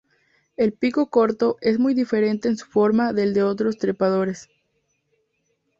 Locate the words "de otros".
3.35-3.77